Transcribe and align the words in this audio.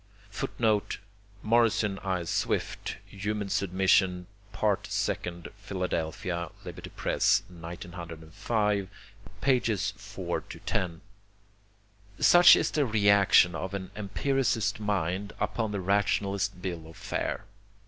[Footnote: 0.31 0.97
Morrison 1.43 1.99
I. 1.99 2.23
Swift, 2.23 2.97
Human 3.05 3.49
Submission, 3.49 4.25
Part 4.51 4.87
Second, 4.87 5.49
Philadelphia, 5.57 6.49
Liberty 6.65 6.89
Press, 6.89 7.43
1905, 7.49 8.89
pp. 9.43 9.93
4 9.93 10.41
10.] 10.41 11.01
Such 12.19 12.55
is 12.55 12.71
the 12.71 12.87
reaction 12.87 13.53
of 13.53 13.75
an 13.75 13.91
empiricist 13.95 14.79
mind 14.79 15.33
upon 15.39 15.71
the 15.71 15.79
rationalist 15.79 16.59
bill 16.63 16.87
of 16.87 16.97
fare. 16.97 17.45